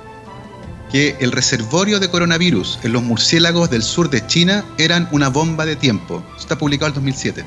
que 0.92 1.18
el 1.20 1.32
reservorio 1.32 2.00
de 2.00 2.10
coronavirus 2.10 2.80
en 2.82 2.94
los 2.94 3.04
murciélagos 3.04 3.70
del 3.70 3.84
sur 3.84 4.10
de 4.10 4.26
China 4.26 4.66
eran 4.80 5.08
una 5.12 5.30
bomba 5.30 5.68
de 5.68 5.76
tiempo. 5.76 6.24
está 6.40 6.58
publicado 6.58 6.90
en 6.90 6.96
2007. 6.96 7.46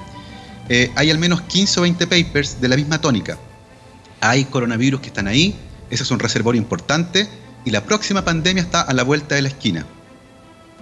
Eh, 0.68 0.92
hay 0.94 1.10
al 1.10 1.18
menos 1.18 1.42
15 1.42 1.80
o 1.80 1.82
20 1.82 2.06
papers 2.06 2.60
de 2.60 2.68
la 2.68 2.76
misma 2.76 3.00
tónica. 3.00 3.36
Hay 4.20 4.44
coronavirus 4.44 5.00
que 5.00 5.08
están 5.08 5.26
ahí, 5.26 5.56
ese 5.90 6.04
es 6.04 6.10
un 6.12 6.20
reservorio 6.20 6.60
importante 6.60 7.28
y 7.64 7.70
la 7.70 7.84
próxima 7.84 8.24
pandemia 8.24 8.62
está 8.62 8.82
a 8.82 8.92
la 8.94 9.02
vuelta 9.02 9.34
de 9.34 9.42
la 9.42 9.48
esquina. 9.48 9.86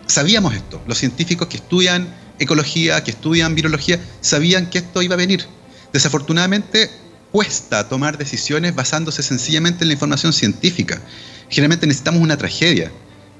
Sabíamos 0.06 0.54
esto, 0.54 0.82
los 0.86 0.98
científicos 0.98 1.48
que 1.48 1.56
estudian 1.56 2.14
ecología, 2.38 3.02
que 3.04 3.12
estudian 3.12 3.54
virología, 3.54 3.98
sabían 4.20 4.68
que 4.68 4.78
esto 4.78 5.00
iba 5.00 5.14
a 5.14 5.18
venir. 5.18 5.46
Desafortunadamente, 5.94 6.90
cuesta 7.32 7.88
tomar 7.88 8.18
decisiones 8.18 8.74
basándose 8.74 9.22
sencillamente 9.22 9.84
en 9.84 9.88
la 9.88 9.94
información 9.94 10.34
científica 10.34 11.00
generalmente 11.54 11.86
necesitamos 11.86 12.20
una 12.20 12.36
tragedia. 12.36 12.90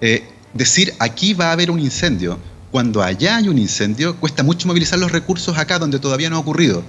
Eh, 0.01 0.23
decir 0.53 0.95
aquí 0.99 1.35
va 1.35 1.49
a 1.49 1.53
haber 1.53 1.71
un 1.71 1.81
incendio, 1.81 2.39
cuando 2.71 3.03
allá 3.03 3.37
hay 3.37 3.49
un 3.49 3.59
incendio, 3.59 4.17
cuesta 4.17 4.43
mucho 4.43 4.69
movilizar 4.69 4.99
los 4.99 5.13
recursos 5.13 5.57
acá 5.59 5.79
donde 5.79 5.99
todavía 5.99 6.31
no 6.31 6.37
ha 6.37 6.41
ocurrido. 6.41 6.83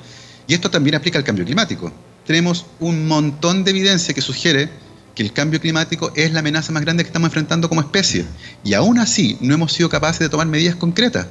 Y 0.48 0.54
esto 0.54 0.70
también 0.70 0.96
aplica 0.96 1.18
al 1.18 1.24
cambio 1.24 1.46
climático. 1.46 1.92
Tenemos 2.26 2.66
un 2.80 3.08
montón 3.08 3.64
de 3.64 3.72
evidencia 3.72 4.14
que 4.14 4.22
sugiere 4.22 4.70
que 5.16 5.24
el 5.24 5.32
cambio 5.32 5.62
climático 5.62 6.12
es 6.16 6.32
la 6.34 6.40
amenaza 6.40 6.72
más 6.72 6.84
grande 6.84 7.04
que 7.04 7.08
estamos 7.08 7.28
enfrentando 7.28 7.70
como 7.70 7.82
especie. 7.82 8.26
Y 8.64 8.74
aún 8.74 9.00
así 9.00 9.38
no 9.42 9.54
hemos 9.54 9.74
sido 9.74 9.90
capaces 9.90 10.20
de 10.20 10.30
tomar 10.30 10.48
medidas 10.48 10.76
concretas. 10.76 11.28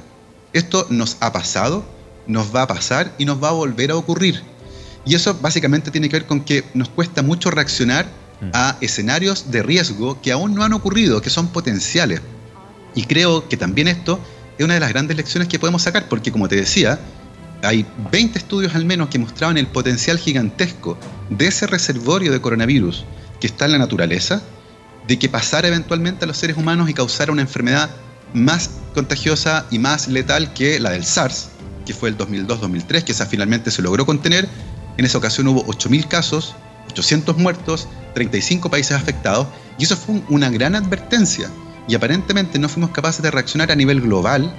Esto 0.53 0.87
nos 0.89 1.17
ha 1.19 1.31
pasado, 1.31 1.85
nos 2.27 2.55
va 2.55 2.63
a 2.63 2.67
pasar 2.67 3.13
y 3.17 3.25
nos 3.25 3.41
va 3.41 3.49
a 3.49 3.53
volver 3.53 3.91
a 3.91 3.95
ocurrir. 3.95 4.41
Y 5.05 5.15
eso 5.15 5.37
básicamente 5.39 5.91
tiene 5.91 6.09
que 6.09 6.17
ver 6.17 6.25
con 6.25 6.41
que 6.41 6.63
nos 6.73 6.89
cuesta 6.89 7.21
mucho 7.21 7.51
reaccionar 7.51 8.05
mm. 8.41 8.49
a 8.53 8.77
escenarios 8.81 9.51
de 9.51 9.61
riesgo 9.63 10.19
que 10.21 10.31
aún 10.31 10.55
no 10.55 10.63
han 10.63 10.73
ocurrido, 10.73 11.21
que 11.21 11.29
son 11.29 11.47
potenciales. 11.49 12.21
Y 12.95 13.03
creo 13.03 13.47
que 13.47 13.57
también 13.57 13.87
esto 13.87 14.19
es 14.57 14.65
una 14.65 14.73
de 14.73 14.79
las 14.79 14.89
grandes 14.89 15.17
lecciones 15.17 15.47
que 15.47 15.59
podemos 15.59 15.83
sacar, 15.83 16.07
porque 16.07 16.31
como 16.31 16.47
te 16.47 16.55
decía, 16.55 16.99
hay 17.61 17.85
20 18.11 18.37
estudios 18.37 18.75
al 18.75 18.85
menos 18.85 19.09
que 19.09 19.19
mostraban 19.19 19.57
el 19.57 19.67
potencial 19.67 20.17
gigantesco 20.17 20.97
de 21.29 21.47
ese 21.47 21.67
reservorio 21.67 22.31
de 22.31 22.41
coronavirus 22.41 23.05
que 23.39 23.47
está 23.47 23.65
en 23.65 23.73
la 23.73 23.77
naturaleza, 23.77 24.41
de 25.07 25.19
que 25.19 25.29
pasara 25.29 25.67
eventualmente 25.67 26.25
a 26.25 26.27
los 26.27 26.37
seres 26.37 26.57
humanos 26.57 26.89
y 26.89 26.93
causara 26.93 27.31
una 27.31 27.41
enfermedad 27.41 27.89
más 28.33 28.69
contagiosa 28.93 29.65
y 29.71 29.79
más 29.79 30.07
letal 30.07 30.53
que 30.53 30.79
la 30.79 30.91
del 30.91 31.05
SARS, 31.05 31.49
que 31.85 31.93
fue 31.93 32.09
el 32.09 32.17
2002-2003, 32.17 33.03
que 33.03 33.11
esa 33.11 33.25
finalmente 33.25 33.71
se 33.71 33.81
logró 33.81 34.05
contener. 34.05 34.47
En 34.97 35.05
esa 35.05 35.17
ocasión 35.17 35.47
hubo 35.47 35.65
8.000 35.65 36.07
casos, 36.07 36.55
800 36.89 37.37
muertos, 37.37 37.87
35 38.13 38.69
países 38.69 38.97
afectados, 38.97 39.47
y 39.77 39.83
eso 39.83 39.95
fue 39.95 40.21
una 40.29 40.49
gran 40.49 40.75
advertencia. 40.75 41.49
Y 41.87 41.95
aparentemente 41.95 42.57
no 42.59 42.67
fuimos 42.67 42.91
capaces 42.91 43.21
de 43.21 43.31
reaccionar 43.31 43.71
a 43.71 43.75
nivel 43.75 44.01
global 44.01 44.53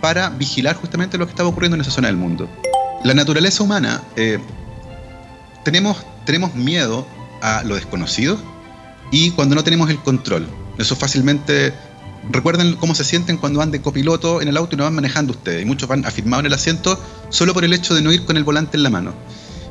para 0.00 0.30
vigilar 0.30 0.76
justamente 0.76 1.16
lo 1.18 1.26
que 1.26 1.30
estaba 1.30 1.48
ocurriendo 1.48 1.76
en 1.76 1.82
esa 1.82 1.90
zona 1.90 2.08
del 2.08 2.16
mundo. 2.16 2.48
La 3.04 3.14
naturaleza 3.14 3.62
humana, 3.62 4.02
eh, 4.16 4.38
tenemos, 5.64 5.98
tenemos 6.24 6.54
miedo 6.54 7.06
a 7.42 7.62
lo 7.64 7.74
desconocido 7.74 8.38
y 9.10 9.30
cuando 9.32 9.54
no 9.54 9.62
tenemos 9.62 9.90
el 9.90 9.98
control. 9.98 10.48
Eso 10.78 10.96
fácilmente... 10.96 11.72
Recuerden 12.30 12.76
cómo 12.76 12.94
se 12.94 13.04
sienten 13.04 13.36
cuando 13.36 13.58
van 13.58 13.70
de 13.70 13.80
copiloto 13.80 14.40
en 14.40 14.48
el 14.48 14.56
auto 14.56 14.74
y 14.74 14.78
no 14.78 14.84
van 14.84 14.94
manejando 14.94 15.32
ustedes. 15.32 15.62
Y 15.62 15.64
muchos 15.64 15.88
van 15.88 16.04
afirmados 16.06 16.42
en 16.42 16.46
el 16.46 16.54
asiento 16.54 16.98
solo 17.28 17.52
por 17.52 17.64
el 17.64 17.72
hecho 17.72 17.94
de 17.94 18.02
no 18.02 18.12
ir 18.12 18.24
con 18.24 18.36
el 18.36 18.44
volante 18.44 18.76
en 18.76 18.82
la 18.82 18.90
mano. 18.90 19.14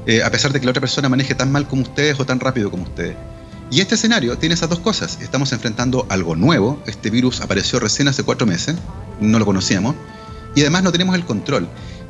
Eh, 0.05 0.21
a 0.21 0.29
pesar 0.29 0.53
de 0.53 0.59
que 0.59 0.65
la 0.65 0.71
otra 0.71 0.81
persona 0.81 1.09
maneje 1.09 1.33
tan 1.35 1.51
mal 1.51 1.67
como 1.67 1.81
ustedes 1.81 2.19
o 2.19 2.25
tan 2.25 2.39
rápido 2.39 2.69
como 2.69 2.83
ustedes. 2.83 3.15
Y 3.71 3.81
este 3.81 3.95
escenario 3.95 4.37
tiene 4.37 4.53
esas 4.53 4.69
dos 4.69 4.79
cosas. 4.79 5.19
Estamos 5.21 5.51
enfrentando 5.51 6.05
algo 6.09 6.35
nuevo. 6.35 6.81
Este 6.85 7.09
virus 7.09 7.41
apareció 7.41 7.79
recién 7.79 8.07
hace 8.07 8.23
cuatro 8.23 8.45
meses. 8.45 8.75
No 9.19 9.39
lo 9.39 9.45
conocíamos. 9.45 9.95
Y 10.55 10.61
además 10.61 10.83
no 10.83 10.91
tenemos 10.91 11.15
el 11.15 11.25
control. 11.25 11.67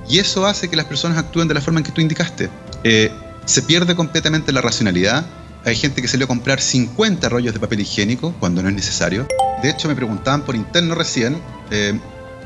Y 0.09 0.19
eso 0.19 0.45
hace 0.45 0.69
que 0.69 0.75
las 0.75 0.85
personas 0.85 1.17
actúen 1.17 1.47
de 1.47 1.53
la 1.53 1.61
forma 1.61 1.79
en 1.79 1.85
que 1.85 1.91
tú 1.91 2.01
indicaste. 2.01 2.49
Eh, 2.83 3.11
se 3.45 3.61
pierde 3.61 3.95
completamente 3.95 4.51
la 4.51 4.59
racionalidad 4.59 5.25
hay 5.65 5.75
gente 5.75 6.01
que 6.01 6.09
salió 6.09 6.25
a 6.25 6.27
comprar 6.27 6.59
50 6.59 7.29
rollos 7.29 7.53
de 7.53 7.59
papel 7.59 7.79
higiénico 7.79 8.33
cuando 8.39 8.61
no 8.61 8.67
es 8.67 8.75
necesario. 8.75 9.27
De 9.63 9.69
hecho, 9.69 9.87
me 9.87 9.95
preguntaban 9.95 10.41
por 10.41 10.57
interno 10.57 10.93
recién 10.93 11.41
eh, 11.71 11.97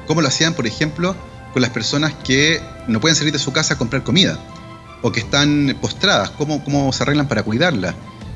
cómo 0.06 0.22
lo 0.22 0.28
hacían, 0.28 0.54
por 0.54 0.68
ejemplo, 0.68 1.16
con 1.52 1.64
las 1.64 1.72
personas 1.72 2.14
que 2.14 2.62
no 2.88 3.02
pueden 3.02 3.16
salir 3.16 3.34
de 3.34 3.40
su 3.40 3.52
casa 3.52 3.74
a 3.74 3.78
comprar 3.80 4.04
comida 4.04 4.38
o 5.02 5.12
que 5.12 5.22
están 5.22 5.76
postradas, 5.82 6.30
cómo, 6.30 6.64
cómo 6.64 6.94
se 6.94 7.02
arreglan 7.02 7.28
para 7.28 7.42
cuidarlas, 7.42 7.96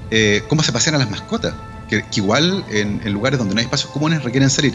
eh, 0.10 0.44
cómo 0.50 0.64
se 0.64 0.74
pasean 0.74 0.96
a 0.96 0.98
las 0.98 1.12
mascotas, 1.12 1.54
que, 1.90 2.04
igual 2.16 2.66
en, 2.72 3.00
lugares 3.14 3.38
donde 3.38 3.54
no 3.54 3.60
hay 3.60 3.66
espacios 3.66 3.92
comunes 3.92 4.24
requieren 4.24 4.50
salir. 4.50 4.74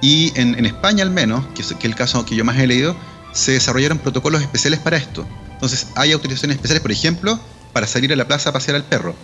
Y 0.00 0.32
en, 0.34 0.66
España 0.66 1.04
al 1.04 1.10
menos, 1.10 1.46
que 1.54 1.62
es, 1.62 1.72
que 1.74 1.86
el 1.86 1.94
caso 1.94 2.26
que 2.26 2.34
yo 2.34 2.44
más 2.44 2.58
he 2.58 2.66
leído, 2.66 2.96
se 3.32 3.52
desarrollaron 3.52 3.98
protocolos 3.98 4.42
especiales 4.42 4.80
para 4.80 4.96
esto. 4.96 5.24
Entonces 5.52 5.86
hay 5.94 6.10
autorizaciones 6.10 6.56
especiales, 6.56 6.82
por 6.82 6.90
ejemplo, 6.90 7.38
para 7.72 7.86
salir 7.86 8.12
a 8.12 8.16
la 8.16 8.26
plaza 8.26 8.50
a 8.50 8.52
pasear 8.52 8.74
al 8.74 8.84
perro 8.84 9.14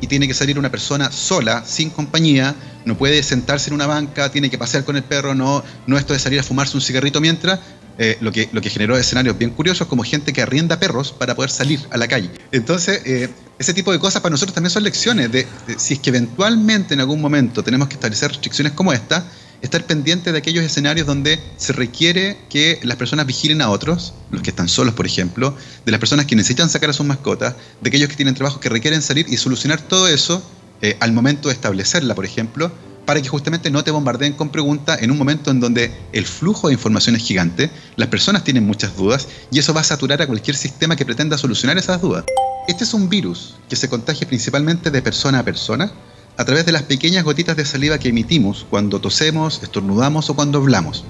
y 0.00 0.06
tiene 0.06 0.26
que 0.26 0.34
salir 0.34 0.58
una 0.58 0.70
persona 0.70 1.10
sola, 1.10 1.64
sin 1.66 1.90
compañía, 1.90 2.54
no 2.84 2.96
puede 2.96 3.22
sentarse 3.22 3.70
en 3.70 3.74
una 3.74 3.86
banca, 3.86 4.30
tiene 4.30 4.50
que 4.50 4.58
pasear 4.58 4.84
con 4.84 4.96
el 4.96 5.02
perro, 5.02 5.34
no, 5.34 5.62
no 5.86 5.98
esto 5.98 6.12
de 6.12 6.18
salir 6.18 6.40
a 6.40 6.42
fumarse 6.42 6.76
un 6.76 6.80
cigarrito 6.80 7.20
mientras, 7.20 7.60
eh, 7.98 8.16
lo, 8.20 8.32
que, 8.32 8.48
lo 8.52 8.60
que 8.60 8.70
generó 8.70 8.96
escenarios 8.96 9.36
bien 9.36 9.50
curiosos 9.50 9.86
como 9.86 10.02
gente 10.02 10.32
que 10.32 10.40
arrienda 10.40 10.78
perros 10.78 11.12
para 11.12 11.34
poder 11.34 11.50
salir 11.50 11.80
a 11.90 11.98
la 11.98 12.08
calle. 12.08 12.30
Entonces, 12.50 13.02
eh, 13.04 13.28
ese 13.58 13.74
tipo 13.74 13.92
de 13.92 13.98
cosas 13.98 14.22
para 14.22 14.30
nosotros 14.30 14.54
también 14.54 14.70
son 14.70 14.84
lecciones 14.84 15.30
de, 15.30 15.46
de, 15.66 15.78
si 15.78 15.94
es 15.94 16.00
que 16.00 16.08
eventualmente 16.08 16.94
en 16.94 17.00
algún 17.00 17.20
momento 17.20 17.62
tenemos 17.62 17.88
que 17.88 17.94
establecer 17.94 18.30
restricciones 18.30 18.72
como 18.72 18.92
esta, 18.92 19.24
estar 19.62 19.84
pendiente 19.84 20.32
de 20.32 20.38
aquellos 20.38 20.64
escenarios 20.64 21.06
donde 21.06 21.38
se 21.56 21.72
requiere 21.72 22.38
que 22.48 22.80
las 22.82 22.96
personas 22.96 23.26
vigilen 23.26 23.62
a 23.62 23.70
otros, 23.70 24.14
los 24.30 24.42
que 24.42 24.50
están 24.50 24.68
solos, 24.68 24.94
por 24.94 25.06
ejemplo, 25.06 25.54
de 25.84 25.92
las 25.92 26.00
personas 26.00 26.26
que 26.26 26.36
necesitan 26.36 26.70
sacar 26.70 26.90
a 26.90 26.92
sus 26.92 27.06
mascotas, 27.06 27.54
de 27.80 27.88
aquellos 27.88 28.08
que 28.08 28.16
tienen 28.16 28.34
trabajos 28.34 28.60
que 28.60 28.68
requieren 28.68 29.02
salir 29.02 29.26
y 29.28 29.36
solucionar 29.36 29.80
todo 29.80 30.08
eso 30.08 30.42
eh, 30.82 30.96
al 31.00 31.12
momento 31.12 31.48
de 31.48 31.54
establecerla, 31.54 32.14
por 32.14 32.24
ejemplo, 32.24 32.72
para 33.04 33.20
que 33.20 33.28
justamente 33.28 33.70
no 33.70 33.82
te 33.82 33.90
bombardeen 33.90 34.34
con 34.34 34.50
preguntas 34.50 35.02
en 35.02 35.10
un 35.10 35.18
momento 35.18 35.50
en 35.50 35.60
donde 35.60 35.92
el 36.12 36.26
flujo 36.26 36.68
de 36.68 36.74
información 36.74 37.16
es 37.16 37.22
gigante, 37.22 37.70
las 37.96 38.08
personas 38.08 38.44
tienen 38.44 38.64
muchas 38.64 38.96
dudas 38.96 39.26
y 39.50 39.58
eso 39.58 39.74
va 39.74 39.80
a 39.80 39.84
saturar 39.84 40.22
a 40.22 40.26
cualquier 40.26 40.56
sistema 40.56 40.96
que 40.96 41.04
pretenda 41.04 41.36
solucionar 41.36 41.76
esas 41.76 42.00
dudas. 42.00 42.24
Este 42.68 42.84
es 42.84 42.94
un 42.94 43.08
virus 43.08 43.56
que 43.68 43.76
se 43.76 43.88
contagia 43.88 44.28
principalmente 44.28 44.90
de 44.90 45.02
persona 45.02 45.40
a 45.40 45.44
persona, 45.44 45.92
a 46.36 46.44
través 46.44 46.64
de 46.66 46.72
las 46.72 46.82
pequeñas 46.84 47.24
gotitas 47.24 47.56
de 47.56 47.64
saliva 47.64 47.98
que 47.98 48.08
emitimos 48.08 48.66
cuando 48.68 49.00
tosemos, 49.00 49.62
estornudamos 49.62 50.30
o 50.30 50.34
cuando 50.34 50.58
hablamos. 50.58 51.04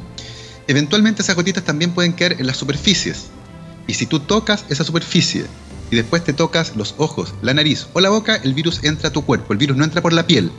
Eventualmente 0.67 1.23
esas 1.23 1.37
gotitas 1.37 1.65
también 1.65 1.93
pueden 1.93 2.13
caer 2.13 2.37
en 2.39 2.47
las 2.47 2.57
superficies. 2.57 3.27
Y 3.87 3.95
si 3.95 4.07
tú 4.07 4.21
tocas 4.21 4.65
esa 4.69 4.85
superficie 4.85 5.47
y 5.91 5.97
después 5.97 6.23
te 6.23 6.33
tocas 6.33 6.77
los 6.77 6.95
ojos, 6.99 7.35
la 7.43 7.55
nariz 7.55 7.89
o 7.93 8.01
la 8.01 8.11
boca, 8.11 8.37
el 8.37 8.55
virus 8.55 8.85
entra 8.85 9.09
a 9.09 9.13
tu 9.13 9.25
cuerpo. 9.25 9.53
El 9.53 9.59
virus 9.59 9.77
no 9.77 9.85
entra 9.85 10.01
por 10.01 10.13
la 10.13 10.27
piel, 10.27 10.53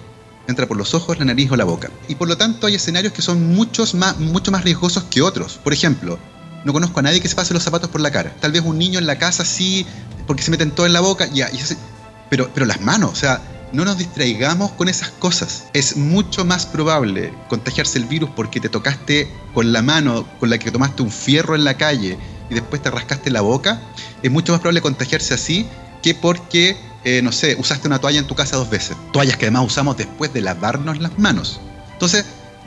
entra 0.47 0.67
por 0.67 0.77
los 0.77 0.93
ojos, 0.93 1.19
la 1.19 1.25
nariz 1.25 1.51
o 1.51 1.55
la 1.55 1.63
boca. 1.63 1.89
Y 2.07 2.15
por 2.15 2.27
lo 2.27 2.37
tanto 2.37 2.67
hay 2.67 2.75
escenarios 2.75 3.13
que 3.13 3.21
son 3.21 3.55
muchos 3.55 3.93
más, 3.93 4.19
mucho 4.19 4.51
más 4.51 4.63
riesgosos 4.63 5.03
que 5.05 5.21
otros. 5.21 5.59
Por 5.63 5.73
ejemplo, 5.73 6.19
no 6.65 6.73
conozco 6.73 6.99
a 6.99 7.03
nadie 7.03 7.21
que 7.21 7.27
se 7.27 7.35
pase 7.35 7.53
los 7.53 7.63
zapatos 7.63 7.89
por 7.89 8.01
la 8.01 8.11
cara. 8.11 8.35
Tal 8.39 8.51
vez 8.51 8.61
un 8.63 8.77
niño 8.77 8.99
en 8.99 9.07
la 9.07 9.17
casa 9.17 9.45
sí, 9.45 9.85
porque 10.27 10.43
se 10.43 10.51
meten 10.51 10.71
todo 10.71 10.85
en 10.85 10.93
la 10.93 10.99
boca, 10.99 11.27
ya, 11.27 11.49
pero, 12.29 12.49
pero 12.53 12.65
las 12.65 12.81
manos, 12.81 13.11
o 13.11 13.15
sea, 13.15 13.41
no 13.73 13.85
nos 13.85 13.97
distraigamos 13.97 14.71
con 14.71 14.89
esas 14.89 15.09
cosas. 15.09 15.65
Es 15.73 15.95
mucho 15.95 16.45
más 16.45 16.65
probable 16.65 17.33
contagiarse 17.47 17.97
el 17.97 18.05
virus 18.05 18.29
porque 18.35 18.59
te 18.59 18.69
tocaste 18.69 19.29
con 19.53 19.71
la 19.71 19.81
mano 19.81 20.27
con 20.39 20.49
la 20.49 20.57
que 20.57 20.71
tomaste 20.71 21.01
un 21.03 21.11
fierro 21.11 21.55
en 21.55 21.63
la 21.63 21.75
calle 21.75 22.17
y 22.49 22.53
después 22.53 22.81
te 22.81 22.91
rascaste 22.91 23.29
la 23.29 23.41
boca. 23.41 23.81
Es 24.21 24.31
mucho 24.31 24.51
más 24.51 24.61
probable 24.61 24.81
contagiarse 24.81 25.33
así 25.33 25.67
que 26.01 26.13
porque, 26.15 26.77
eh, 27.03 27.21
no 27.21 27.31
sé, 27.31 27.55
usaste 27.57 27.87
una 27.87 27.99
toalla 27.99 28.19
en 28.19 28.27
tu 28.27 28.35
casa 28.35 28.57
dos 28.57 28.69
veces. 28.69 28.97
Toallas 29.13 29.37
que 29.37 29.45
además 29.45 29.65
usamos 29.65 29.97
después 29.97 30.33
de 30.33 30.41
lavarnos 30.41 30.99
las 30.99 31.17
manos. 31.17 31.59
Entonces, 31.93 32.25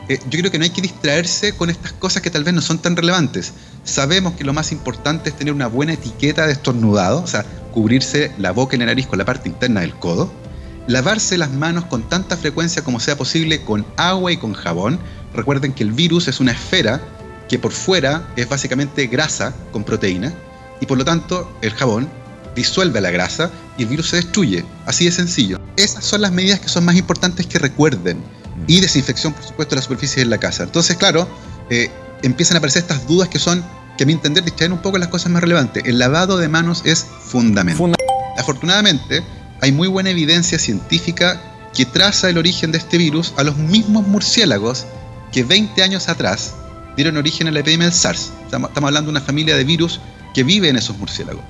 eh, 0.09 0.19
yo 0.31 0.39
creo 0.39 0.51
que 0.51 0.59
no 0.59 0.65
hay 0.65 0.71
que 0.71 0.83
distraerse 0.83 1.55
con 1.55 1.71
estas 1.71 1.93
cosas 1.93 2.23
que 2.23 2.31
tal 2.31 2.45
vez 2.45 2.55
no 2.55 2.63
son 2.63 2.79
tan 2.79 2.97
relevantes. 2.97 3.53
Sabemos 3.85 4.35
que 4.35 4.45
lo 4.45 4.53
más 4.53 4.73
importante 4.73 5.31
es 5.31 5.37
tener 5.37 5.53
una 5.53 5.67
buena 5.67 5.95
etiqueta 5.95 6.47
de 6.47 6.53
estornudado, 6.53 7.23
o 7.23 7.27
sea, 7.27 7.45
cubrirse 7.73 8.33
la 8.39 8.53
boca 8.53 8.77
y 8.77 8.79
la 8.79 8.87
nariz 8.87 9.07
con 9.07 9.19
la 9.19 9.25
parte 9.25 9.49
interna 9.49 9.81
del 9.81 9.95
codo 9.95 10.44
lavarse 10.87 11.39
las 11.39 11.51
manos 11.51 11.87
con 11.87 12.03
tanta 12.09 12.37
frecuencia 12.37 12.83
como 12.83 13.01
sea 13.01 13.17
posible 13.17 13.63
con 13.63 13.87
agua 13.97 14.33
y 14.33 14.37
con 14.37 14.53
jabón. 14.53 14.99
Recuerden 15.35 15.73
que 15.73 15.83
el 15.83 15.93
virus 15.93 16.29
es 16.29 16.41
una 16.41 16.53
esfera 16.53 17.01
que 17.49 17.59
por 17.59 17.73
fuera 17.73 18.29
es 18.37 18.49
básicamente 18.49 19.07
grasa 19.07 19.55
con 19.73 19.85
proteína 19.85 20.33
y 20.81 20.87
por 20.87 20.99
lo 20.99 21.05
tanto 21.05 21.51
el 21.63 21.73
jabón 21.73 22.09
disuelve 22.55 23.01
la 23.01 23.11
grasa 23.11 23.51
y 23.77 23.83
el 23.83 23.89
virus 23.89 24.11
se 24.11 24.17
destruye. 24.17 24.65
Así 24.87 25.05
de 25.05 25.13
sencillo. 25.13 25.61
Esas 25.77 26.05
son 26.05 26.21
las 26.21 26.33
medidas 26.33 26.61
que 26.61 26.69
son 26.69 26.85
más 26.85 26.97
importantes 26.97 27.47
que 27.47 27.59
recuerden. 27.59 28.23
Y 28.67 28.81
desinfección, 28.81 29.33
por 29.33 29.43
supuesto, 29.43 29.75
de 29.75 29.77
las 29.77 29.85
superficies 29.87 30.23
en 30.23 30.31
la 30.31 30.39
casa. 30.39 30.63
Entonces, 30.63 30.97
claro, 30.97 31.29
eh, 31.71 31.91
empiezan 32.23 32.57
a 32.57 32.59
aparecer 32.59 32.83
estas 32.83 33.07
dudas 33.07 33.29
que 33.29 33.41
son, 33.41 33.65
que 33.99 34.05
a 34.05 34.07
mi 34.07 34.13
entender, 34.13 34.45
distraen 34.45 34.73
un 34.73 34.79
poco 34.79 34.97
las 34.99 35.09
cosas 35.09 35.33
más 35.33 35.43
relevantes. 35.43 35.83
El 35.85 35.99
lavado 35.99 36.37
de 36.37 36.49
manos 36.49 36.83
es 36.85 37.05
fundamental. 37.05 37.95
Afortunadamente, 38.39 39.23
hay 39.65 39.73
muy 39.73 39.89
buena 39.89 40.11
evidencia 40.11 40.59
científica 40.59 41.41
que 41.73 41.87
traza 41.87 42.29
el 42.29 42.37
origen 42.37 42.71
de 42.71 42.77
este 42.77 42.99
virus 42.99 43.33
a 43.39 43.45
los 43.45 43.57
mismos 43.57 44.07
murciélagos 44.07 44.85
que 45.33 45.43
20 45.43 45.83
años 45.83 46.11
atrás 46.11 46.55
dieron 46.99 47.17
origen 47.17 47.49
a 47.49 47.51
la 47.51 47.61
epidemia 47.61 47.87
del 47.87 47.95
SARS. 47.95 48.31
Estamos, 48.45 48.71
hablando 48.75 49.11
de 49.11 49.17
una 49.17 49.23
familia 49.23 49.57
de 49.57 49.65
virus 49.65 50.01
que 50.35 50.45
vive 50.45 50.69
en 50.69 50.77
esos 50.77 50.99
murciélagos. 50.99 51.43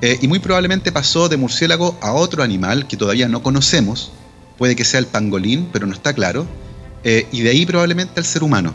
Eh, 0.00 0.18
y 0.20 0.26
muy 0.26 0.40
probablemente 0.40 0.90
pasó 0.90 1.28
de 1.28 1.36
murciélago 1.36 1.96
a 2.00 2.14
otro 2.14 2.42
animal 2.42 2.88
que 2.88 2.96
todavía 2.96 3.28
no 3.28 3.44
conocemos, 3.44 4.10
puede 4.58 4.74
que 4.74 4.84
sea 4.84 4.98
el 4.98 5.06
pangolín, 5.06 5.68
pero 5.72 5.86
no 5.86 5.94
está 5.94 6.14
claro, 6.14 6.48
eh, 7.04 7.28
y 7.30 7.42
de 7.42 7.50
ahí 7.50 7.64
probablemente 7.64 8.18
al 8.18 8.26
ser 8.26 8.42
humano. 8.42 8.74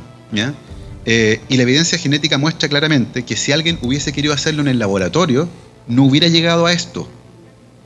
Eh, 1.04 1.42
y 1.50 1.58
la 1.58 1.64
evidencia 1.64 1.98
genética 1.98 2.38
muestra 2.38 2.70
claramente 2.70 3.26
que 3.26 3.36
si 3.36 3.52
alguien 3.52 3.80
hubiese 3.82 4.14
querido 4.14 4.34
hacerlo 4.34 4.62
en 4.62 4.70
el 4.70 4.80
laboratorio, 4.80 5.50
no 5.90 6.06
hubiera 6.06 6.30
llegado 6.30 6.68
a 6.68 6.72
esto 6.72 7.10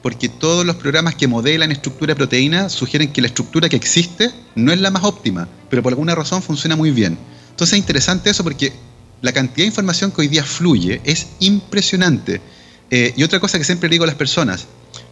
porque 0.01 0.29
todos 0.29 0.65
los 0.65 0.75
programas 0.75 1.15
que 1.15 1.27
modelan 1.27 1.72
estructura 1.72 2.12
de 2.12 2.15
proteína 2.15 2.70
sugieren 2.70 3.12
que 3.12 3.22
la 3.22 3.27
estructura 3.27 3.70
que 3.70 3.75
existe 3.75 4.31
no 4.55 4.72
es 4.72 4.79
la 4.79 4.91
más 4.91 5.03
óptima, 5.03 5.48
pero 5.70 5.84
por 5.84 5.91
alguna 5.91 6.15
razón 6.15 6.41
funciona 6.41 6.75
muy 6.75 6.91
bien. 6.91 7.17
Entonces 7.51 7.74
es 7.74 7.79
interesante 7.79 8.29
eso 8.29 8.43
porque 8.43 8.74
la 9.22 9.31
cantidad 9.31 9.63
de 9.63 9.67
información 9.67 10.12
que 10.12 10.22
hoy 10.22 10.27
día 10.27 10.43
fluye 10.43 11.01
es 11.03 11.27
impresionante. 11.39 12.41
Eh, 12.89 13.13
y 13.15 13.24
otra 13.24 13.39
cosa 13.39 13.58
que 13.58 13.63
siempre 13.63 13.89
digo 13.89 14.03
a 14.03 14.08
las 14.08 14.15
personas, 14.15 14.67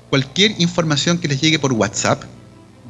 cualquier 0.10 0.55
información 0.60 1.19
que 1.19 1.27
les 1.27 1.39
llegue 1.39 1.60
por 1.60 1.74
WhatsApp 1.74 2.24